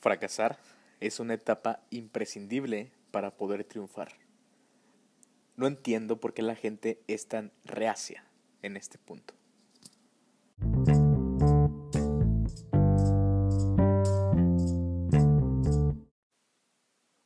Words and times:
Fracasar 0.00 0.58
es 1.00 1.18
una 1.18 1.34
etapa 1.34 1.80
imprescindible 1.90 2.92
para 3.10 3.36
poder 3.36 3.64
triunfar. 3.64 4.12
No 5.56 5.66
entiendo 5.66 6.20
por 6.20 6.34
qué 6.34 6.42
la 6.42 6.54
gente 6.54 7.02
es 7.08 7.26
tan 7.26 7.50
reacia 7.64 8.24
en 8.62 8.76
este 8.76 8.96
punto. 8.98 9.34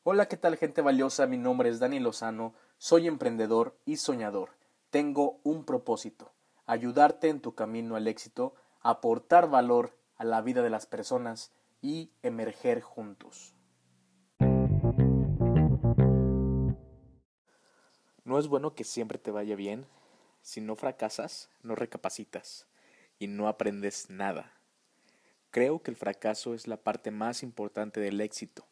Hola, 0.03 0.29
¿qué 0.29 0.39
tal 0.39 0.57
gente 0.57 0.81
valiosa? 0.81 1.27
Mi 1.27 1.37
nombre 1.37 1.69
es 1.69 1.79
Dani 1.79 2.01
Lozano, 2.01 2.55
soy 2.79 3.07
emprendedor 3.07 3.77
y 3.85 3.97
soñador. 3.97 4.57
Tengo 4.89 5.41
un 5.43 5.67
propósito, 5.67 6.33
ayudarte 6.65 7.29
en 7.29 7.41
tu 7.41 7.55
camino 7.55 7.97
al 7.97 8.09
éxito, 8.09 8.55
aportar 8.81 9.51
valor 9.51 9.95
a 10.17 10.25
la 10.25 10.41
vida 10.41 10.63
de 10.63 10.71
las 10.71 10.87
personas 10.87 11.53
y 11.83 12.11
emerger 12.23 12.81
juntos. 12.81 13.55
No 18.25 18.39
es 18.39 18.47
bueno 18.47 18.75
que 18.75 18.85
siempre 18.85 19.19
te 19.19 19.33
vaya 19.33 19.57
bien. 19.57 19.87
Si 20.41 20.61
no 20.61 20.77
fracasas, 20.77 21.51
no 21.63 21.75
recapacitas 21.75 22.67
y 23.19 23.27
no 23.27 23.49
aprendes 23.49 24.09
nada. 24.09 24.55
Creo 25.51 25.83
que 25.83 25.91
el 25.91 25.97
fracaso 25.97 26.55
es 26.55 26.67
la 26.67 26.79
parte 26.79 27.11
más 27.11 27.43
importante 27.43 28.01
del 28.01 28.21
éxito 28.21 28.65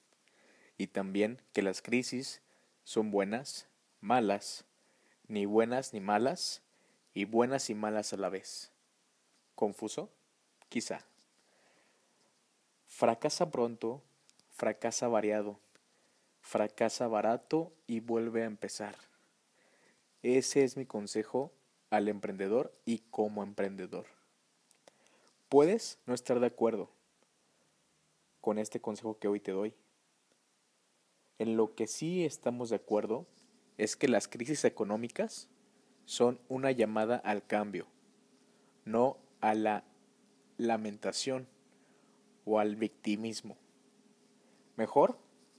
y 0.78 0.86
también 0.86 1.42
que 1.52 1.60
las 1.60 1.82
crisis 1.82 2.40
son 2.84 3.10
buenas, 3.10 3.68
malas, 4.00 4.64
ni 5.28 5.44
buenas 5.44 5.92
ni 5.92 6.00
malas, 6.00 6.62
y 7.12 7.24
buenas 7.24 7.68
y 7.70 7.74
malas 7.74 8.12
a 8.12 8.16
la 8.16 8.28
vez. 8.28 8.72
¿Confuso? 9.54 10.10
Quizá. 10.68 11.09
Fracasa 13.00 13.50
pronto, 13.50 14.02
fracasa 14.50 15.08
variado, 15.08 15.58
fracasa 16.42 17.08
barato 17.08 17.72
y 17.86 18.00
vuelve 18.00 18.42
a 18.42 18.44
empezar. 18.44 18.94
Ese 20.22 20.64
es 20.64 20.76
mi 20.76 20.84
consejo 20.84 21.50
al 21.88 22.08
emprendedor 22.08 22.74
y 22.84 22.98
como 23.10 23.42
emprendedor. 23.42 24.04
Puedes 25.48 25.98
no 26.04 26.12
estar 26.12 26.40
de 26.40 26.48
acuerdo 26.48 26.90
con 28.42 28.58
este 28.58 28.82
consejo 28.82 29.18
que 29.18 29.28
hoy 29.28 29.40
te 29.40 29.52
doy. 29.52 29.74
En 31.38 31.56
lo 31.56 31.74
que 31.74 31.86
sí 31.86 32.26
estamos 32.26 32.68
de 32.68 32.76
acuerdo 32.76 33.26
es 33.78 33.96
que 33.96 34.08
las 34.08 34.28
crisis 34.28 34.62
económicas 34.66 35.48
son 36.04 36.38
una 36.50 36.70
llamada 36.70 37.16
al 37.16 37.46
cambio, 37.46 37.86
no 38.84 39.16
a 39.40 39.54
la 39.54 39.84
lamentación 40.58 41.48
o 42.44 42.58
al 42.58 42.76
victimismo. 42.76 43.56
Mejor 44.76 45.18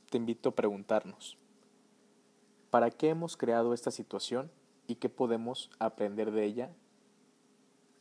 te 0.09 0.17
invito 0.17 0.49
a 0.49 0.55
preguntarnos, 0.55 1.37
¿para 2.69 2.89
qué 2.89 3.09
hemos 3.09 3.37
creado 3.37 3.73
esta 3.73 3.91
situación 3.91 4.51
y 4.87 4.95
qué 4.95 5.09
podemos 5.09 5.69
aprender 5.79 6.31
de 6.31 6.45
ella 6.45 6.71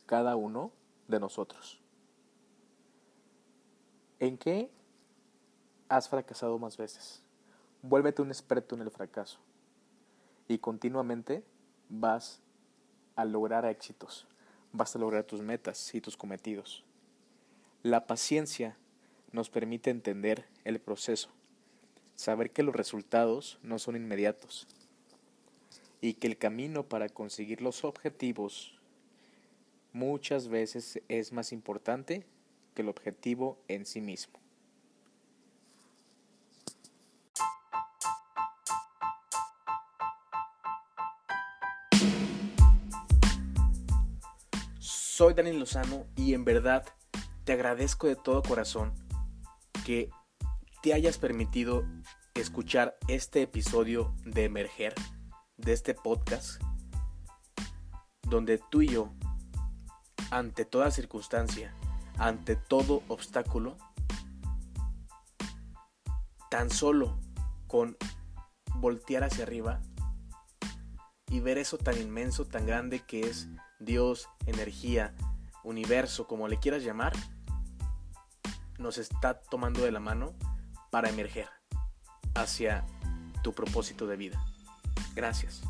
cada 0.05 0.35
uno 0.35 0.71
de 1.07 1.19
nosotros? 1.19 1.81
¿En 4.19 4.37
qué 4.37 4.69
has 5.89 6.09
fracasado 6.09 6.59
más 6.59 6.77
veces? 6.77 7.23
Vuélvete 7.81 8.21
un 8.21 8.29
experto 8.29 8.75
en 8.75 8.81
el 8.81 8.91
fracaso 8.91 9.39
y 10.47 10.59
continuamente 10.59 11.43
vas 11.89 12.41
a 13.15 13.25
lograr 13.25 13.65
éxitos, 13.65 14.27
vas 14.71 14.95
a 14.95 14.99
lograr 14.99 15.23
tus 15.23 15.41
metas 15.41 15.93
y 15.95 16.01
tus 16.01 16.17
cometidos. 16.17 16.83
La 17.83 18.05
paciencia 18.05 18.77
nos 19.31 19.49
permite 19.49 19.89
entender 19.89 20.45
el 20.65 20.79
proceso, 20.79 21.29
saber 22.15 22.51
que 22.51 22.61
los 22.61 22.75
resultados 22.75 23.57
no 23.63 23.79
son 23.79 23.95
inmediatos 23.95 24.67
y 25.99 26.13
que 26.13 26.27
el 26.27 26.37
camino 26.37 26.87
para 26.87 27.09
conseguir 27.09 27.63
los 27.63 27.83
objetivos 27.83 28.79
muchas 29.93 30.47
veces 30.47 31.01
es 31.07 31.31
más 31.31 31.51
importante 31.51 32.23
que 32.75 32.83
el 32.83 32.89
objetivo 32.89 33.57
en 33.67 33.87
sí 33.87 33.99
mismo. 33.99 34.39
Soy 44.77 45.33
Daniel 45.33 45.57
Lozano 45.57 46.05
y 46.15 46.35
en 46.35 46.45
verdad 46.45 46.85
te 47.43 47.53
agradezco 47.53 48.07
de 48.07 48.15
todo 48.15 48.43
corazón 48.43 48.93
que 49.85 50.09
te 50.81 50.93
hayas 50.93 51.17
permitido 51.17 51.85
escuchar 52.33 52.97
este 53.07 53.41
episodio 53.41 54.15
de 54.25 54.45
Emerger, 54.45 54.93
de 55.57 55.73
este 55.73 55.93
podcast, 55.93 56.61
donde 58.23 58.59
tú 58.69 58.81
y 58.81 58.87
yo, 58.87 59.11
ante 60.29 60.65
toda 60.65 60.91
circunstancia, 60.91 61.73
ante 62.17 62.55
todo 62.55 63.03
obstáculo, 63.07 63.77
tan 66.49 66.69
solo 66.69 67.19
con 67.67 67.97
voltear 68.75 69.23
hacia 69.23 69.43
arriba 69.43 69.81
y 71.27 71.39
ver 71.39 71.57
eso 71.57 71.77
tan 71.77 71.97
inmenso, 71.97 72.45
tan 72.45 72.65
grande 72.65 72.99
que 72.99 73.21
es 73.21 73.47
Dios, 73.79 74.29
energía, 74.45 75.15
universo, 75.63 76.27
como 76.27 76.47
le 76.47 76.59
quieras 76.59 76.83
llamar, 76.83 77.13
nos 78.77 78.97
está 78.97 79.39
tomando 79.39 79.83
de 79.83 79.91
la 79.91 79.99
mano 79.99 80.33
para 80.89 81.09
emerger 81.09 81.49
hacia 82.35 82.85
tu 83.43 83.53
propósito 83.53 84.07
de 84.07 84.17
vida. 84.17 84.43
Gracias. 85.13 85.61